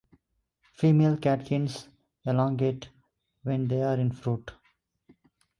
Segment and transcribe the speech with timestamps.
[0.73, 1.87] Female catkins
[2.25, 2.89] elongate
[3.43, 4.51] when they are in fruit.